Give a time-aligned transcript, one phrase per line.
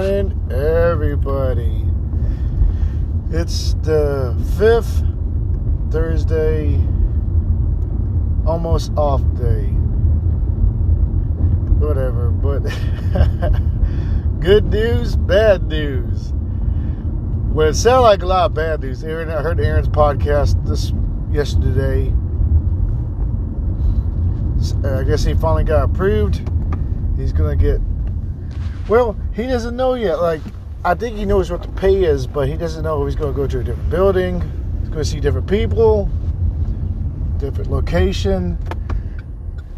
[0.00, 1.84] morning, everybody.
[3.30, 5.04] It's the fifth
[5.92, 6.76] Thursday,
[8.46, 9.66] almost off day.
[11.84, 12.60] Whatever, but
[14.40, 16.32] good news, bad news.
[17.52, 19.04] Well, it sounded like a lot of bad news.
[19.04, 20.94] Aaron, I heard Aaron's podcast this
[21.30, 22.10] yesterday.
[24.82, 26.48] Uh, I guess he finally got approved.
[27.18, 27.82] He's gonna get
[28.90, 30.20] well, he doesn't know yet.
[30.20, 30.40] Like,
[30.84, 33.32] I think he knows what the pay is, but he doesn't know if he's going
[33.32, 34.40] to go to a different building.
[34.80, 36.10] He's going to see different people,
[37.38, 38.58] different location.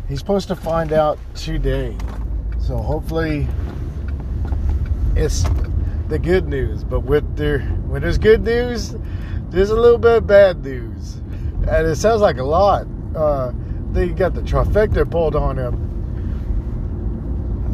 [0.08, 1.94] He's supposed to find out today.
[2.58, 3.46] So hopefully,
[5.14, 5.44] it's
[6.08, 6.82] the good news.
[6.82, 8.96] But with there, when there's good news,
[9.50, 11.16] there's a little bit of bad news,
[11.68, 12.86] and it sounds like a lot.
[13.14, 13.52] Uh,
[13.90, 15.91] they got the trifecta pulled on him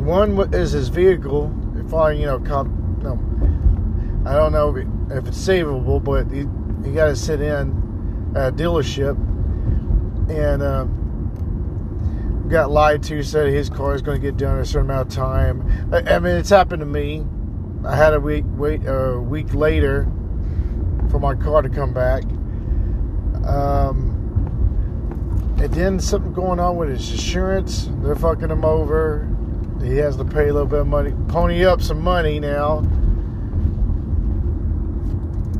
[0.08, 1.54] one is his vehicle.
[1.94, 3.18] I, you know, cop, no,
[4.26, 4.74] I don't know
[5.14, 9.16] if it's savable, but he got to sit in a dealership
[10.30, 10.84] and uh,
[12.48, 13.22] got lied to.
[13.22, 15.90] Said his car is going to get done in a certain amount of time.
[15.92, 17.26] I, I mean, it's happened to me.
[17.84, 20.04] I had a week wait a week later
[21.10, 22.22] for my car to come back.
[23.46, 24.14] Um,
[25.58, 27.90] and then something going on with his insurance.
[28.02, 29.34] They're fucking him over
[29.82, 32.82] he has to pay a little bit of money, pony up some money now.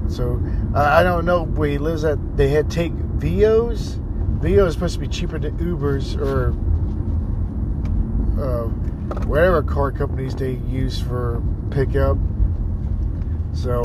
[0.08, 0.42] So
[0.74, 2.36] I, don't know where he lives at.
[2.36, 4.00] They had take Vios.
[4.40, 6.50] Vio is supposed to be cheaper than Ubers or
[8.42, 8.68] uh,
[9.26, 12.16] whatever car companies they use for pickup.
[13.52, 13.84] So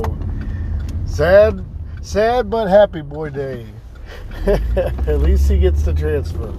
[1.05, 1.65] sad,
[2.01, 3.67] sad but happy boy day.
[4.45, 6.51] At least he gets the transfer.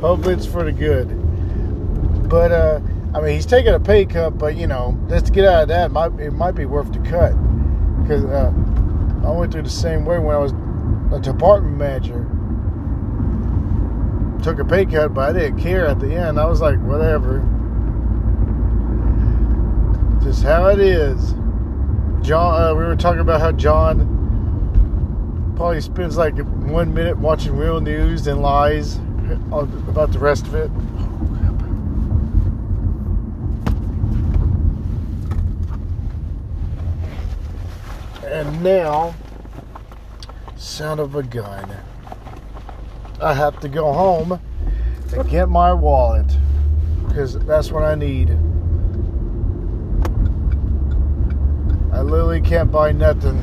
[0.00, 1.08] Hopefully it's for the good.
[2.28, 2.80] But uh,
[3.14, 5.68] I mean, he's taking a pay cut, but you know, just to get out of
[5.68, 7.32] that, it might, it might be worth the cut.
[8.02, 8.52] Because uh,
[9.26, 10.52] I went through the same way when I was
[11.12, 12.26] a department manager.
[14.42, 16.40] Took a pay cut, but I didn't care at the end.
[16.40, 17.38] I was like, whatever.
[20.22, 21.34] Just how it is.
[22.22, 27.80] John, uh, we were talking about how John probably spends like one minute watching real
[27.80, 28.96] news and lies
[29.50, 30.70] about the rest of it.
[38.32, 39.14] And now,
[40.56, 41.70] son of a gun,
[43.20, 44.40] I have to go home
[45.12, 46.34] and get my wallet
[47.06, 48.30] because that's what I need.
[51.92, 53.36] I literally can't buy nothing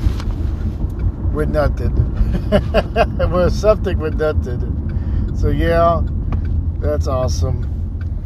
[1.33, 1.93] with nothing.
[3.31, 5.35] with something with nothing.
[5.37, 6.01] So yeah,
[6.79, 7.61] that's awesome.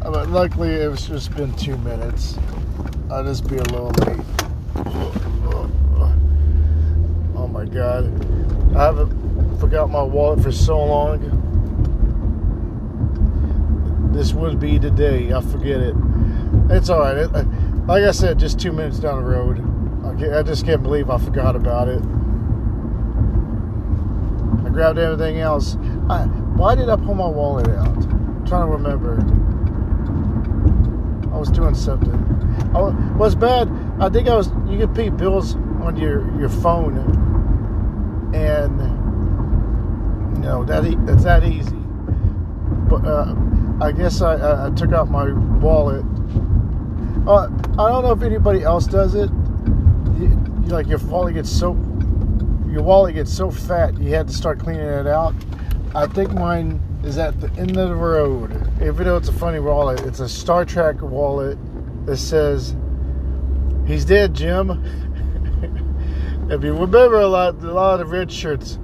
[0.01, 2.39] But luckily, it's just been two minutes.
[3.11, 5.22] I'll just be a little late
[7.53, 8.05] my god.
[8.75, 11.19] I haven't forgot my wallet for so long.
[14.11, 15.31] This would be the day.
[15.31, 15.95] I forget it.
[16.71, 17.17] It's all right.
[17.17, 17.43] It, uh,
[17.85, 19.59] like I said, just two minutes down the road.
[20.03, 22.01] I, I just can't believe I forgot about it.
[24.65, 25.75] I grabbed everything else.
[26.09, 26.25] I,
[26.57, 27.85] why did I pull my wallet out?
[27.85, 29.19] I'm trying to remember.
[31.31, 32.19] I was doing something.
[32.75, 32.79] I
[33.15, 33.69] was bad.
[33.99, 34.49] I think I was.
[34.67, 35.53] You could pay bills
[35.83, 37.22] on your your phone
[38.33, 38.79] and
[40.37, 41.75] you know that it's that easy.
[42.89, 43.35] But uh,
[43.81, 46.05] I guess I, I, took out my wallet.
[47.27, 47.47] Uh,
[47.79, 49.29] I don't know if anybody else does it.
[50.19, 51.73] You, like your wallet gets so
[52.69, 55.35] your wallet gets so fat, you had to start cleaning it out.
[55.93, 58.51] I think mine is at the end of the road.
[58.81, 61.57] Even though it's a funny wallet, it's a Star Trek wallet
[62.05, 62.75] that says,
[63.85, 64.83] "He's dead, Jim."
[66.49, 68.77] If you remember, a lot, a lot of red shirts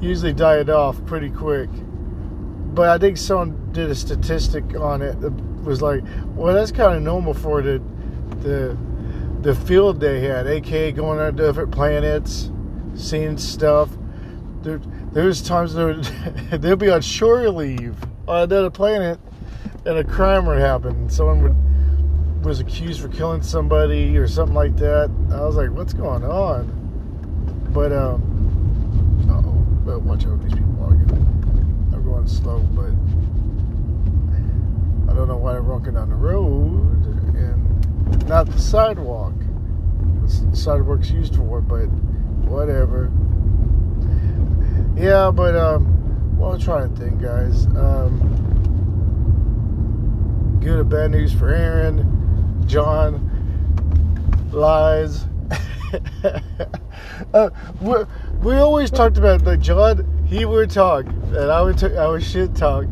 [0.00, 1.68] usually died off pretty quick.
[2.74, 5.32] But I think someone did a statistic on it that
[5.62, 6.02] was like,
[6.34, 7.82] well, that's kind of normal for the
[8.40, 8.76] the
[9.40, 12.50] the field they had, aka going on different planets,
[12.94, 13.90] seeing stuff.
[14.62, 14.80] There,
[15.12, 15.74] there's times
[16.50, 17.96] they'll be on shore leave
[18.26, 19.20] on another planet,
[19.84, 21.08] and a crime would happen.
[21.10, 25.10] Someone would was accused for killing somebody or something like that.
[25.32, 26.83] I was like, what's going on?
[27.74, 28.22] But um,
[29.28, 29.42] oh,
[29.84, 31.24] but watch out, these people walking.
[32.04, 32.90] Going slow, but
[35.10, 37.02] I don't know why they're walking down the road
[37.34, 39.32] and not the sidewalk.
[40.22, 41.86] The sidewalk's used for, but
[42.46, 43.10] whatever.
[44.96, 47.64] Yeah, but um, well, I'm trying to think, guys.
[47.68, 48.20] Um,
[50.60, 53.30] good or bad news for Aaron, John.
[54.52, 55.24] lies.
[57.32, 57.94] uh, we
[58.42, 60.10] we always talked about like John.
[60.26, 62.86] He would talk, and I would t- I would shit talk,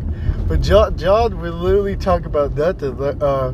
[0.47, 3.01] but John John would literally talk about nothing.
[3.01, 3.53] Uh,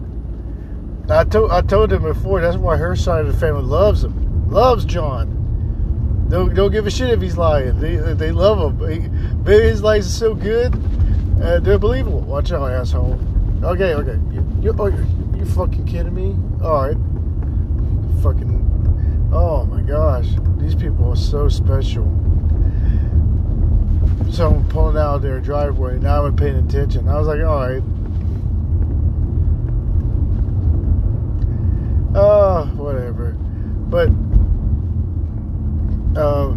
[1.09, 2.41] I told I told him before.
[2.41, 6.27] That's why her side of the family loves him, loves John.
[6.29, 7.81] Don't don't give a shit if he's lying.
[7.81, 8.91] They they love him.
[8.91, 9.09] He,
[9.45, 10.75] maybe his lies are so good,
[11.43, 12.21] uh, they're believable.
[12.21, 13.19] Watch out, asshole.
[13.63, 14.19] Okay, okay.
[14.33, 15.07] You, you, oh, you,
[15.37, 16.37] you fucking kidding me?
[16.63, 16.97] All right.
[19.31, 20.27] Oh my gosh,
[20.57, 22.05] these people are so special.
[24.31, 25.99] Someone pulling out of their driveway.
[25.99, 27.09] Now I'm paying attention.
[27.09, 27.83] I was like, all right.
[32.15, 33.33] Oh, whatever.
[33.89, 34.09] But
[36.19, 36.55] uh,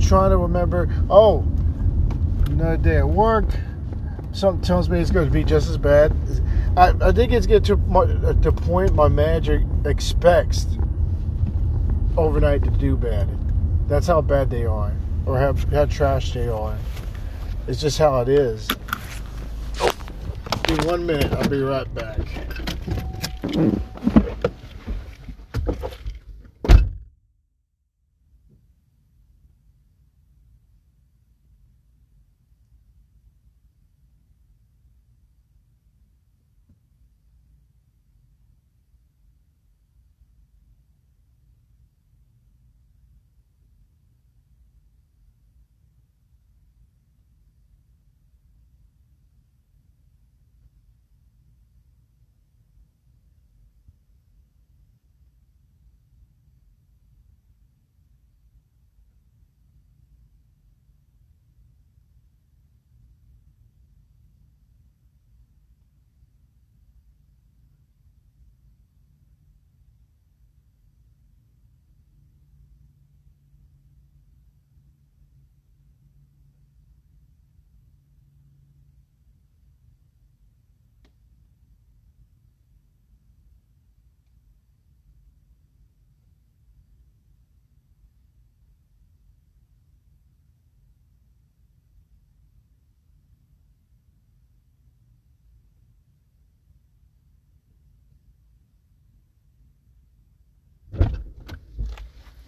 [0.00, 0.88] trying to remember.
[1.10, 1.46] Oh,
[2.46, 3.46] another day at work.
[4.32, 6.14] Something tells me it's going to be just as bad.
[6.76, 10.66] I, I think it's getting to my, the point my manager expects
[12.18, 13.28] overnight to do bad.
[13.88, 14.92] That's how bad they are,
[15.24, 16.76] or how, how trash they are.
[17.68, 18.68] It's just how it is.
[20.68, 22.18] In one minute, I'll be right back.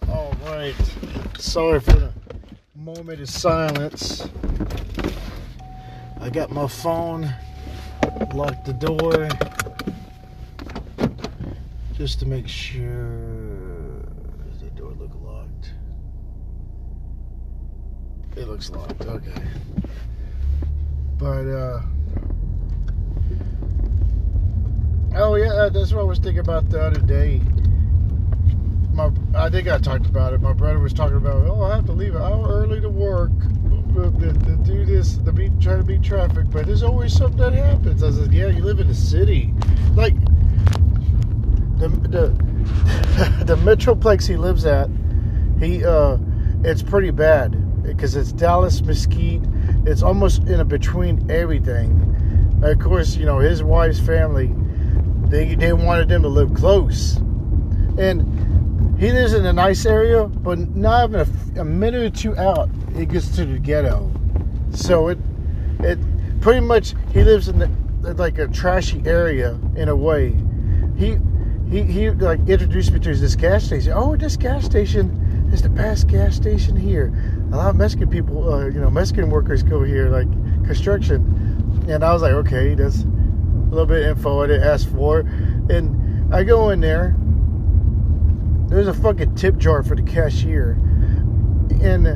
[0.09, 0.75] All right.
[1.39, 2.11] Sorry for the
[2.75, 4.27] moment of silence.
[6.19, 7.33] I got my phone,
[8.35, 9.27] locked the door,
[11.95, 14.03] just to make sure.
[14.47, 15.73] Does the door look locked?
[18.35, 19.01] It looks locked.
[19.01, 19.43] Okay.
[21.17, 21.81] But uh.
[25.15, 27.41] Oh yeah, that's what I was thinking about the other day
[29.51, 30.41] think I talked about it.
[30.41, 33.31] My brother was talking about, oh, I have to leave an hour early to work
[33.93, 36.49] to, do this, to beat, try to beat traffic.
[36.49, 38.01] But there's always something that happens.
[38.01, 39.53] I said, yeah, you live in a city,
[39.93, 40.15] like
[41.77, 42.27] the the
[43.45, 44.89] the metroplex he lives at.
[45.59, 46.17] He uh,
[46.63, 49.43] it's pretty bad because it's Dallas, Mesquite.
[49.85, 52.07] It's almost in a between everything.
[52.63, 54.53] Of course, you know his wife's family.
[55.27, 57.17] They they wanted them to live close,
[57.97, 58.40] and
[59.01, 61.21] he lives in a nice area, but not even
[61.57, 64.11] a, a, minute or two out, it gets to the ghetto.
[64.69, 65.17] So it,
[65.79, 65.97] it
[66.39, 70.39] pretty much he lives in the, like a trashy area in a way.
[70.95, 71.17] He,
[71.71, 73.91] he, he like introduced me to this gas station.
[73.95, 77.11] Oh, this gas station is the best gas station here.
[77.53, 80.29] A lot of Mexican people, uh, you know, Mexican workers go here, like
[80.63, 81.85] construction.
[81.89, 83.07] And I was like, okay, that's a
[83.71, 85.21] little bit of info I didn't ask for.
[85.71, 87.15] And I go in there
[88.71, 90.71] there's a fucking tip jar for the cashier.
[91.81, 92.07] And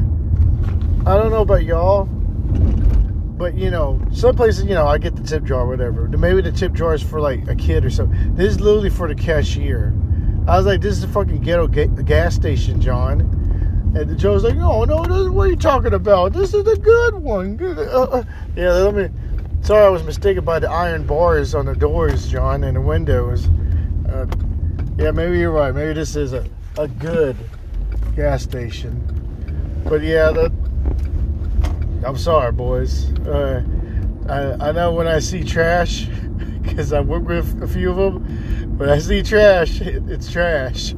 [1.05, 5.21] I don't know about y'all, but you know, some places, you know, I get the
[5.21, 6.07] tip jar, whatever.
[6.07, 8.35] Maybe the tip jar is for like a kid or something.
[8.35, 9.93] This is literally for the cashier.
[10.47, 13.21] I was like, this is a fucking ghetto ga- gas station, John.
[13.93, 16.31] And Joe's like, no, no, this, what are you talking about?
[16.31, 17.57] This is the good one.
[17.57, 17.79] Good.
[17.79, 18.23] Uh, uh.
[18.55, 19.09] Yeah, let me.
[19.61, 23.49] Sorry, I was mistaken by the iron bars on the doors, John, and the windows.
[24.07, 24.27] Uh,
[24.97, 25.75] yeah, maybe you're right.
[25.75, 26.45] Maybe this is a,
[26.77, 27.35] a good
[28.15, 29.01] gas station.
[29.83, 30.53] But yeah, that
[32.05, 33.11] I'm sorry, boys.
[33.27, 33.61] Uh,
[34.29, 36.05] I I know when I see trash,
[36.61, 38.77] because I work with a few of them.
[38.77, 40.93] When I see trash, it, it's trash.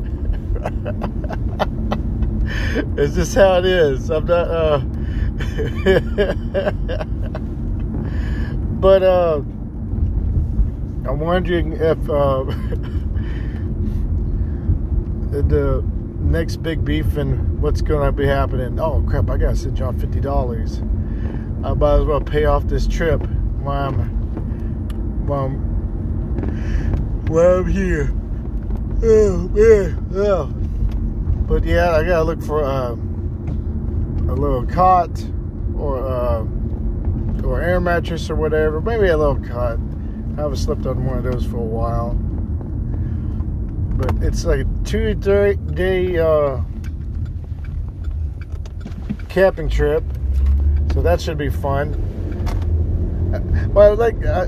[2.97, 4.11] it's just how it is.
[4.11, 4.47] I'm not.
[4.47, 4.77] Uh,
[8.79, 9.41] but uh,
[11.07, 12.07] I'm wondering if.
[12.09, 12.43] Uh,
[15.31, 15.83] the
[16.19, 18.79] next big beef and what's going to be happening.
[18.79, 19.29] Oh crap!
[19.29, 20.79] I gotta send y'all fifty dollars.
[21.63, 23.21] I might as well pay off this trip
[23.61, 28.13] while I'm while I'm, while I'm here.
[29.03, 30.45] Oh man, oh.
[31.47, 35.09] But yeah, I gotta look for uh, a little cot
[35.75, 36.45] or uh,
[37.43, 38.81] or air mattress or whatever.
[38.81, 39.79] Maybe a little cot.
[40.37, 42.17] I haven't slept on one of those for a while.
[43.97, 46.61] But it's like a two day uh,
[49.27, 50.03] camping trip,
[50.93, 52.03] so that should be fun.
[53.73, 54.47] Well, like I,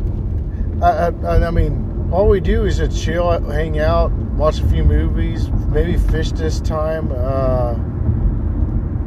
[0.81, 5.49] I, I mean, all we do is just chill, hang out, watch a few movies,
[5.69, 7.11] maybe fish this time.
[7.11, 7.75] Uh,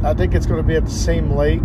[0.09, 1.61] I think it's going to be at the same lake,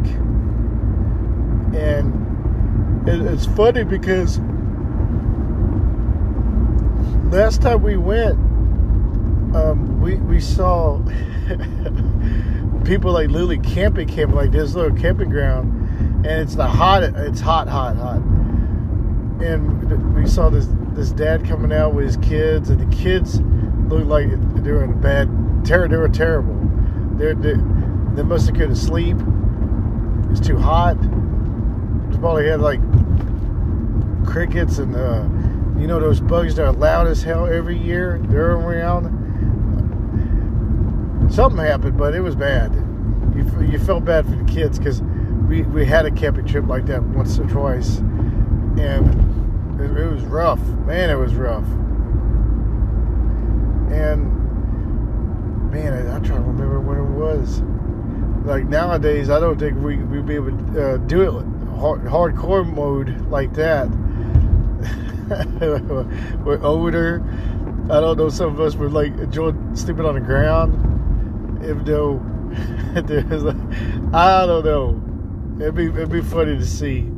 [1.76, 4.40] and it, it's funny because
[7.32, 8.40] last time we went,
[9.58, 10.98] um, we we saw
[12.86, 17.40] people like literally camping, camping like this little camping ground, and it's the hot, it's
[17.40, 18.22] hot, hot, hot,
[19.42, 23.42] and we saw this this dad coming out with his kids, and the kids
[23.90, 24.30] looked like
[24.64, 25.28] they were in bad
[25.66, 25.88] terror.
[25.88, 26.56] They were terrible.
[27.18, 27.56] They're, they
[28.16, 29.18] they must have couldn't sleep.
[29.18, 31.02] It was too hot.
[31.02, 32.80] They probably had like
[34.26, 35.24] crickets and uh,
[35.80, 38.20] you know those bugs that are loud as hell every year.
[38.24, 39.17] They're around
[41.30, 42.74] something happened, but it was bad.
[43.36, 45.02] You, you felt bad for the kids because
[45.48, 50.24] we, we had a camping trip like that once or twice, and it, it was
[50.24, 50.60] rough.
[50.86, 51.66] Man, it was rough.
[53.94, 57.62] And man, I, am trying to remember when it was.
[58.46, 61.32] Like nowadays, I don't think we we'd be able to uh, do it
[61.78, 63.90] hard, hardcore mode like that.
[66.46, 67.22] we're older.
[67.90, 68.30] I don't know.
[68.30, 70.97] Some of us would like enjoy sleeping on the ground
[71.62, 72.22] if though
[72.94, 75.04] there's a, I don't know.
[75.62, 77.10] It'd be it'd be funny to see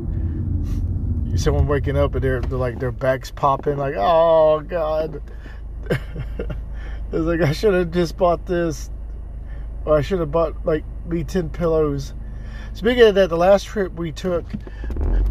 [1.36, 5.22] someone waking up and they're, they're like their backs popping like oh god.
[5.90, 6.48] it's
[7.12, 8.90] like I should have just bought this,
[9.84, 12.14] or I should have bought like me ten pillows.
[12.72, 14.44] Speaking of that, the last trip we took,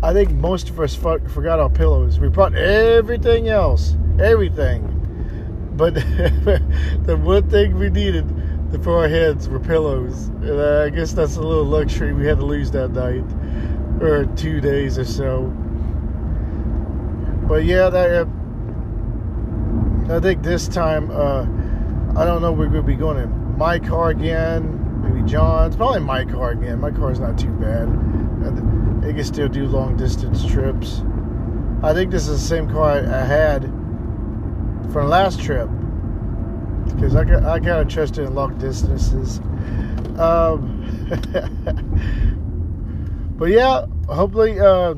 [0.04, 2.20] I think most of us forgot our pillows.
[2.20, 8.28] We brought everything else, everything, but the one thing we needed
[8.72, 10.28] the four heads were pillows.
[10.28, 13.24] And I guess that's a little luxury we had to lose that night,
[14.02, 15.48] or two days or so.
[17.48, 18.28] But yeah, that,
[20.10, 21.44] I think this time, uh,
[22.20, 26.26] I don't know, where to be going in my car again, maybe John's, probably my
[26.26, 26.80] car again.
[26.80, 27.88] My car's not too bad.
[29.04, 31.02] It can still do long distance trips.
[31.82, 33.64] I think this is the same car I had
[34.92, 35.70] from last trip
[37.00, 39.40] because I got I trust it in long distances.
[40.20, 40.86] Um,
[43.38, 44.96] but yeah, hopefully, uh,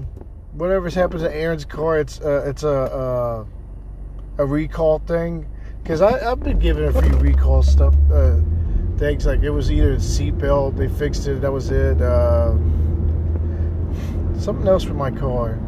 [0.53, 3.45] whatever's happens to Aaron's car, it's uh, it's a uh,
[4.39, 5.47] a recall thing.
[5.83, 8.39] Because I've been given a few recall stuff uh,
[8.97, 12.01] things like it was either seatbelt, they fixed it, that was it.
[12.01, 12.53] Uh,
[14.39, 15.59] something else with my car.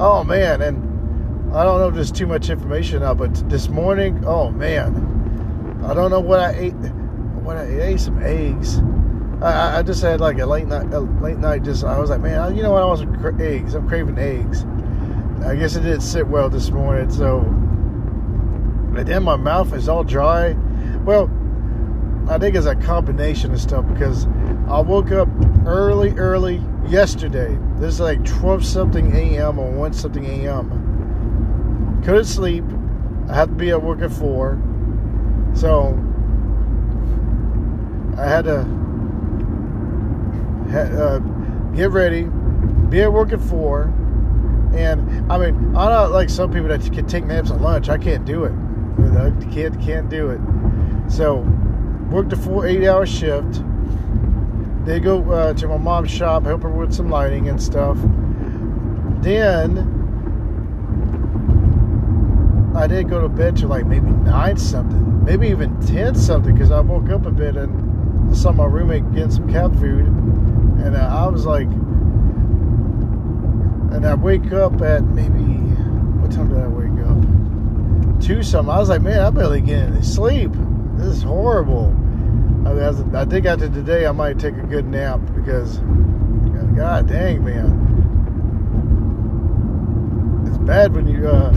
[0.00, 4.24] Oh man, and I don't know if there's too much information now, but this morning,
[4.26, 5.14] oh man,
[5.84, 6.72] I don't know what I ate.
[6.72, 8.80] What I, ate some eggs.
[9.42, 11.62] I, I just had like a late night, a late night.
[11.62, 12.82] Just I was like, man, you know what?
[12.82, 13.74] I was some eggs.
[13.74, 14.64] I'm craving eggs.
[15.44, 17.40] I guess it didn't sit well this morning, so.
[17.40, 20.52] And then my mouth is all dry.
[21.04, 21.28] Well,
[22.30, 24.26] I think it's a combination of stuff because
[24.68, 25.28] I woke up
[25.66, 27.58] early, early yesterday.
[27.76, 29.58] This is like 12 something a.m.
[29.58, 32.00] or 1 something a.m.
[32.02, 32.64] Couldn't sleep.
[33.28, 34.58] I had to be at work at 4.
[35.54, 35.98] So
[38.18, 38.60] I had to
[40.74, 41.18] uh,
[41.74, 42.24] get ready,
[42.88, 43.92] be at work at four,
[44.74, 47.88] and I mean, I'm not like some people that can take naps at lunch.
[47.88, 48.52] I can't do it.
[49.16, 50.40] I can't can't do it.
[51.10, 51.38] So
[52.10, 53.62] worked a four eight hour shift.
[54.84, 57.96] They go uh, to my mom's shop, help her with some lighting and stuff.
[59.22, 59.93] Then
[62.74, 66.72] I did go to bed till like maybe nine something, maybe even ten something, because
[66.72, 70.96] I woke up a bit and I saw my roommate getting some cat food, and
[70.96, 71.68] uh, I was like,
[73.94, 75.44] and I wake up at maybe
[76.20, 78.20] what time did I wake up?
[78.20, 78.74] Two something.
[78.74, 80.50] I was like, man, I barely get any sleep.
[80.96, 81.94] This is horrible.
[82.66, 82.88] I,
[83.20, 85.78] I think after today I might take a good nap because,
[86.74, 87.70] god dang, man,
[90.48, 91.28] it's bad when you.
[91.28, 91.54] Uh,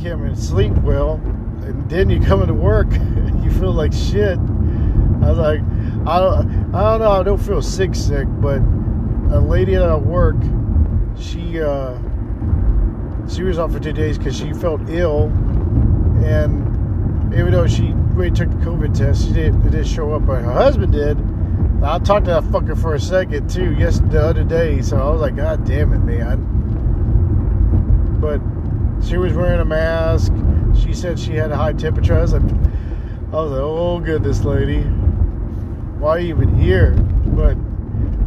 [0.00, 1.14] can't even sleep well.
[1.62, 2.90] and then you come into work,
[3.42, 4.38] you feel like shit.
[4.38, 5.60] I was like,
[6.06, 8.58] I don't, I don't know, I don't feel sick, sick, but
[9.30, 10.36] a lady at work,
[11.18, 11.98] she, uh,
[13.28, 15.24] she was off for two days because she felt ill,
[16.24, 20.24] and even though she really took the COVID test, she didn't, it didn't show up,
[20.24, 21.18] but her husband did.
[21.82, 24.80] I talked to that fucker for a second too, yes, the other day.
[24.80, 26.46] So I was like, God damn it, man.
[28.20, 28.40] But
[29.04, 30.32] she was wearing a mask.
[30.82, 32.16] She said she had a high temperature.
[32.16, 34.82] I was like, I was like, oh goodness, lady,
[35.98, 36.92] why are you even here?
[36.92, 37.56] But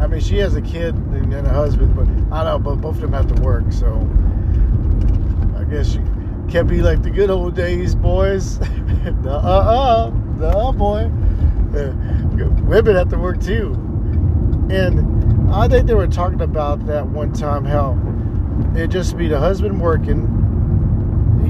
[0.02, 2.96] I mean, she has a kid and a husband, but I don't know, but both
[2.96, 3.96] of them have to work, so
[5.58, 6.00] I guess she
[6.50, 8.60] can't be like the good old days, boys.
[9.04, 11.12] The uh boy.
[11.76, 11.92] Uh,
[12.64, 13.74] women have to work too.
[14.70, 17.98] And I think they were talking about that one time how
[18.76, 20.33] it'd just be the husband working.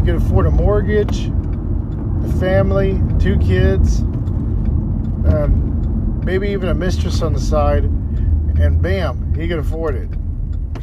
[0.04, 7.32] He could afford a mortgage, a family, two kids, um, maybe even a mistress on
[7.32, 10.10] the side, and bam, he could afford it.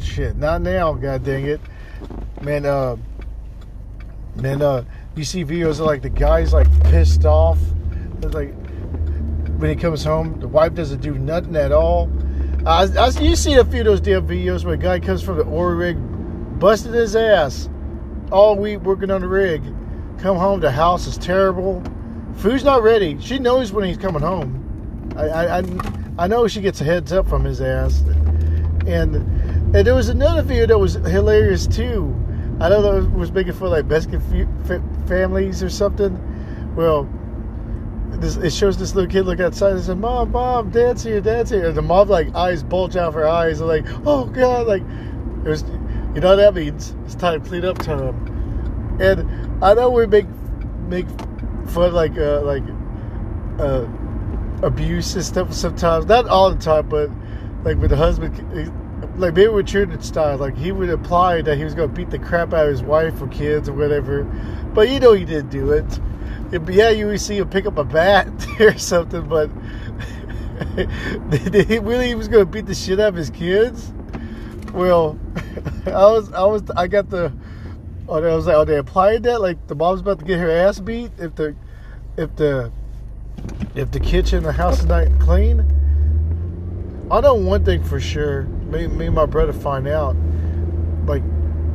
[0.01, 1.61] Shit, not now, god dang it.
[2.41, 2.97] Man, uh,
[4.37, 4.85] man, uh,
[5.15, 7.59] you see videos of like the guys like pissed off.
[8.21, 8.55] They're like,
[9.59, 12.11] when he comes home, the wife doesn't do nothing at all.
[12.65, 15.37] Uh, I, you see a few of those damn videos where a guy comes from
[15.37, 15.97] the oil rig,
[16.59, 17.69] busting his ass
[18.31, 19.61] all week working on the rig.
[20.19, 21.83] Come home, the house is terrible.
[22.37, 23.19] Food's not ready.
[23.19, 25.13] She knows when he's coming home.
[25.17, 25.63] I, I,
[26.17, 28.01] I, know she gets a heads up from his ass.
[28.87, 29.15] And
[29.75, 32.15] and there was another video that was hilarious too.
[32.59, 34.09] I know that was making for like best
[35.07, 36.75] families or something.
[36.75, 37.09] Well,
[38.19, 41.49] this, it shows this little kid look outside and says, "Mom, mom, dad's here, dad's
[41.49, 44.67] here." And the mom like eyes bulge out of her eyes, and like, "Oh God!"
[44.67, 44.83] Like
[45.43, 45.63] it was,
[46.13, 46.95] you know what that means?
[47.05, 48.97] It's time to clean up time.
[48.99, 50.27] And I know we make
[50.87, 51.07] make
[51.69, 52.63] fun like uh, like
[53.59, 53.87] uh,
[54.63, 57.09] abuse and stuff sometimes, not all the time, but
[57.63, 58.37] like with the husband,
[59.17, 62.19] like maybe with Trinidad style, like he would imply that he was gonna beat the
[62.19, 64.23] crap out of his wife or kids or whatever,
[64.73, 65.99] but you know he didn't do it
[66.51, 68.27] yeah, you would see him pick up a bat
[68.59, 69.49] or something, but
[71.83, 73.93] really he was to beat the shit out of his kids?
[74.73, 75.19] Well,
[75.85, 77.31] I was, I was, I got the,
[78.07, 79.41] oh, I was like, oh, they applied that?
[79.41, 81.55] Like the mom's about to get her ass beat if the,
[82.17, 82.71] if the,
[83.75, 85.59] if the kitchen, the house is not clean.
[87.11, 88.43] I know one thing for sure.
[88.43, 90.15] Me, me and my brother find out,
[91.05, 91.23] like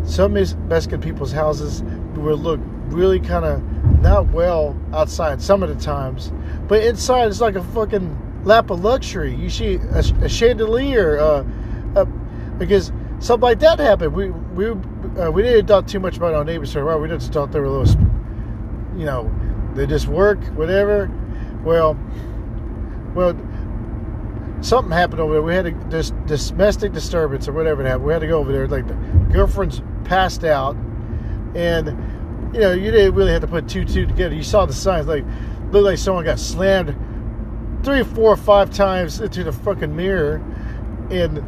[0.05, 1.83] some Mexican people's houses
[2.15, 3.63] will look really kind of
[4.01, 6.33] not well outside some of the times,
[6.69, 9.35] but inside it's like a fucking lap of luxury.
[9.35, 11.45] You see a, a chandelier, uh,
[12.59, 14.15] because something like that happened.
[14.15, 14.71] We we
[15.21, 17.01] uh, we didn't talk too much about our neighbors so well.
[17.01, 18.01] We just thought they were a little,
[18.97, 19.33] you know,
[19.75, 21.11] they just work whatever.
[21.65, 21.99] Well,
[23.15, 23.35] well,
[24.61, 25.43] something happened over there.
[25.43, 28.07] We had a this, this domestic disturbance or whatever it happened.
[28.07, 28.69] We had to go over there.
[28.69, 28.95] Like the
[29.33, 30.77] girlfriend's passed out,
[31.55, 31.89] and
[32.55, 34.35] you know, you didn't really have to put two two together.
[34.35, 35.25] You saw the signs, like
[35.71, 36.97] looked like someone got slammed
[37.83, 40.43] three, four, five times into the fucking mirror,
[41.11, 41.39] and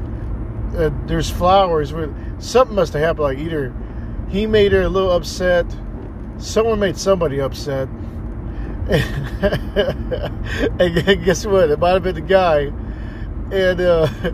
[0.76, 1.92] uh, there's flowers.
[1.92, 3.24] Where something must have happened.
[3.24, 3.74] Like either
[4.28, 5.66] he made her a little upset,
[6.38, 7.88] someone made somebody upset,
[8.88, 8.94] and
[11.24, 11.70] guess what?
[11.70, 12.72] It might have been the guy,
[13.52, 13.80] and.
[13.80, 14.08] uh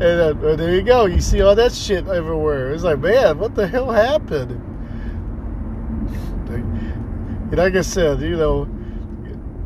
[0.00, 1.04] And uh, there you go.
[1.04, 2.72] You see all that shit everywhere.
[2.72, 4.52] It's like, man, what the hell happened?
[6.48, 8.66] And like I said, you know,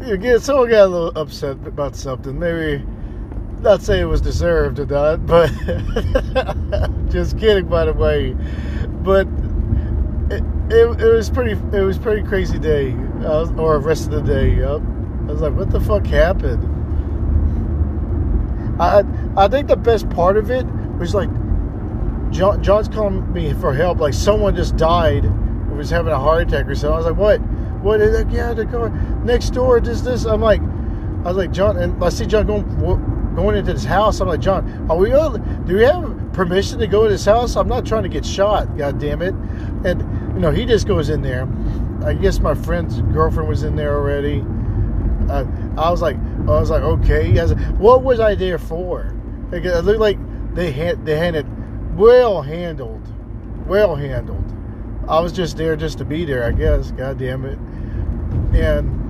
[0.01, 2.37] again, someone got a little upset about something.
[2.37, 2.85] Maybe
[3.65, 5.49] not say it was deserved or not, but
[7.11, 8.37] just kidding, by the way.
[9.03, 9.27] But
[10.31, 14.23] it, it, it, was pretty it was pretty crazy day, uh, or rest of the
[14.23, 14.57] day.
[14.57, 14.81] Yep.
[14.81, 16.71] I was like, what the fuck happened?
[18.81, 19.03] I
[19.37, 20.67] I think the best part of it
[20.99, 21.31] was like
[22.31, 23.99] John, John's calling me for help.
[23.99, 25.25] Like someone just died,
[25.71, 26.95] was having a heart attack or something.
[26.95, 27.41] I was like, what?
[27.83, 28.31] What is that?
[28.31, 28.91] Yeah, the car
[29.25, 29.81] next door.
[29.81, 30.25] Just this.
[30.25, 32.65] I'm like, I was like, John, and I see John going
[33.35, 34.21] going into this house.
[34.21, 35.11] I'm like, John, are we?
[35.11, 37.57] Do we have permission to go to this house?
[37.57, 38.77] I'm not trying to get shot.
[38.77, 39.35] God damn it!
[39.85, 40.01] And
[40.35, 41.49] you know, he just goes in there.
[42.05, 44.45] I guess my friend's girlfriend was in there already.
[45.29, 45.45] Uh,
[45.79, 47.33] I was like, I was like, okay.
[47.33, 49.15] Was like, what was I there for?
[49.51, 50.19] Like, it looked like
[50.55, 51.47] they had they had it
[51.95, 53.07] well handled,
[53.67, 54.45] well handled.
[55.09, 56.91] I was just there just to be there, I guess.
[56.91, 57.59] God damn it.
[58.59, 59.05] And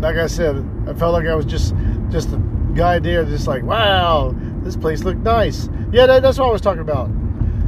[0.00, 0.56] like I said,
[0.88, 1.74] I felt like I was just
[2.12, 2.36] just the
[2.74, 5.68] guy there, just like, wow, this place looked nice.
[5.90, 7.10] Yeah, that, that's what I was talking about.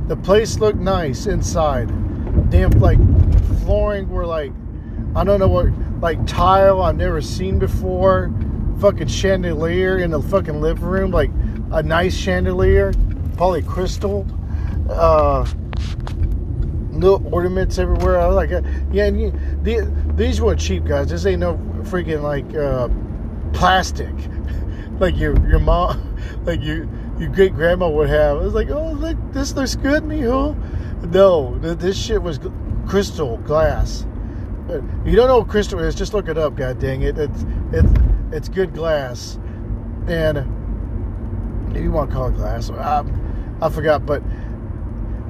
[0.09, 1.89] The place looked nice inside.
[2.51, 2.99] Damn, like
[3.63, 4.53] flooring were like,
[5.17, 5.67] I don't know what,
[6.01, 8.33] like tile I've never seen before.
[8.81, 11.31] Fucking chandelier in the fucking living room, like
[11.73, 12.93] a nice chandelier,
[13.37, 14.27] probably crystal.
[14.91, 15.47] Uh,
[16.91, 18.21] little ornaments everywhere.
[18.21, 18.51] I was like,
[18.93, 19.31] yeah, and you,
[19.63, 21.09] the, these weren't cheap, guys.
[21.09, 22.89] This ain't no freaking like uh,
[23.53, 24.15] plastic,
[24.99, 28.39] like your your mom, like your your great grandma would have.
[28.39, 30.57] I was like, oh, look, this looks good, mijo.
[31.13, 32.41] No, this shit was
[32.87, 34.07] crystal glass.
[34.69, 35.95] Uh, you don't know what crystal is?
[35.95, 36.57] Just look it up.
[36.57, 37.19] God dang it!
[37.19, 37.93] It's it's
[38.33, 39.39] it's good glass,
[40.07, 40.45] and
[41.69, 42.71] maybe you want to call it glass.
[42.71, 43.05] I,
[43.61, 44.23] I forgot, but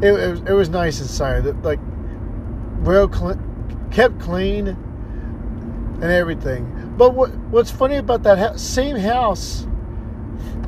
[0.01, 1.47] it, it, was, it was nice inside.
[1.47, 1.81] It, like
[2.81, 3.41] real clean,
[3.91, 6.71] kept clean, and everything.
[6.97, 9.67] But what what's funny about that ha- same house?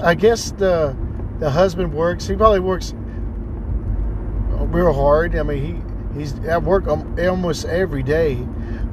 [0.01, 0.97] I guess the
[1.39, 2.27] the husband works.
[2.27, 2.95] He probably works
[4.67, 5.37] real hard.
[5.37, 5.85] I mean,
[6.15, 8.37] he he's at work um, almost every day.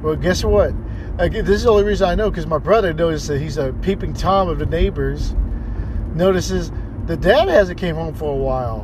[0.02, 0.72] Well, guess what?
[1.16, 4.14] this is the only reason I know because my brother noticed that he's a peeping
[4.14, 5.34] tom of the neighbors.
[6.14, 6.70] Notices
[7.06, 8.80] the dad hasn't came home for a while,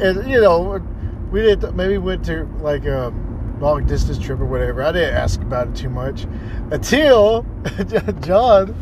[0.00, 0.82] and you know
[1.30, 3.12] we did maybe went to like a
[3.60, 4.82] long distance trip or whatever.
[4.82, 6.26] I didn't ask about it too much
[6.70, 7.44] until
[8.20, 8.74] John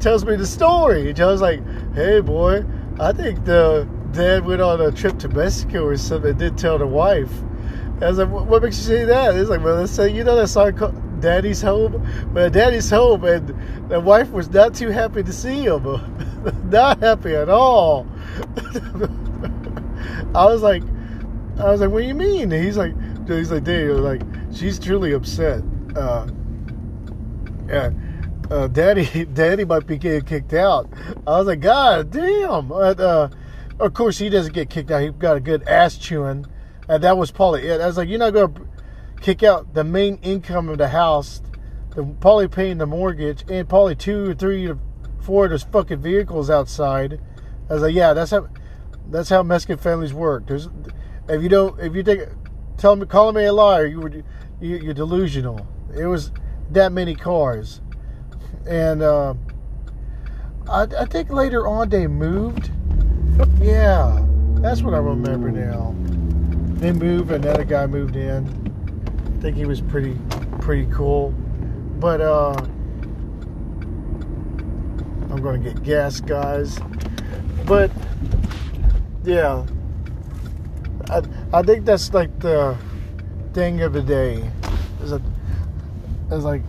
[0.00, 1.12] tells me the story.
[1.12, 1.60] John's like,
[1.94, 2.64] "Hey, boy,
[3.00, 6.36] I think the dad went on a trip to Mexico or something.
[6.36, 7.32] Did tell the wife."
[8.00, 10.36] I was like, "What makes you say that?" He's like, "Well, let's say you know
[10.36, 13.54] that song called Daddy's Home." But Daddy's home, and
[13.90, 15.82] the wife was not too happy to see him.
[16.70, 18.06] not happy at all.
[20.34, 20.84] I was like,
[21.58, 22.94] I was like, "What do you mean?" And he's like,
[23.36, 24.22] "He's like, Dave, like
[24.54, 25.62] she's truly upset."
[25.94, 26.26] Uh,
[27.68, 27.90] yeah
[28.50, 30.88] uh, daddy, daddy might be getting kicked out.
[31.26, 32.68] I was like, God damn.
[32.68, 33.28] But, uh,
[33.78, 35.02] of course, he doesn't get kicked out.
[35.02, 36.46] He got a good ass chewing.
[36.88, 37.80] And that was probably it.
[37.80, 38.66] I was like, you're not going to
[39.20, 41.42] kick out the main income of the house,
[41.94, 44.78] the, probably paying the mortgage, and probably two or three or
[45.20, 47.20] four of those fucking vehicles outside.
[47.68, 48.48] I was like, yeah, that's how
[49.10, 50.46] that's how Mexican families work.
[50.46, 50.68] There's,
[51.28, 52.20] if you don't, if you take,
[52.78, 55.66] tell me, calling me a liar, you were, you, you're delusional.
[55.94, 56.30] It was
[56.70, 57.80] that many cars
[58.68, 59.34] and uh,
[60.68, 62.70] I, I, think later on they moved.
[63.60, 64.24] Yeah,
[64.56, 65.94] that's what I remember now.
[66.78, 68.46] They moved, and another guy moved in.
[69.38, 70.18] I think he was pretty,
[70.60, 71.30] pretty cool.
[71.98, 72.54] But uh,
[75.30, 76.78] I'm gonna get gas, guys.
[77.64, 77.90] But
[79.24, 79.64] yeah,
[81.10, 82.76] I I think that's like the
[83.52, 84.50] thing of the day.
[85.02, 85.22] Is a
[86.30, 86.62] is like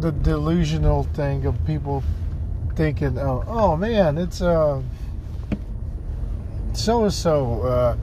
[0.00, 2.02] the delusional thing of people
[2.74, 4.82] thinking, oh, oh man, it's uh,
[6.72, 7.98] so and so.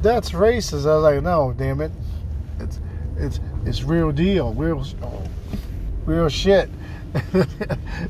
[0.00, 0.88] That's racist.
[0.88, 1.90] I was like, no, damn it,
[2.60, 2.80] it's
[3.16, 4.84] it's it's real deal, real
[6.04, 6.70] real shit.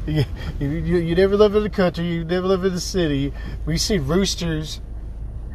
[0.06, 0.24] you,
[0.58, 3.32] you, you never live in the country, you never live in the city.
[3.64, 4.80] We see roosters,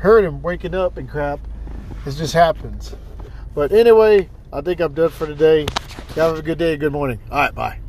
[0.03, 1.39] heard him waking up and crap.
[2.05, 2.93] It just happens.
[3.55, 5.65] But anyway, I think I'm done for today.
[6.17, 6.75] Y'all have a good day.
[6.75, 7.19] Good morning.
[7.31, 7.55] All right.
[7.55, 7.79] Bye.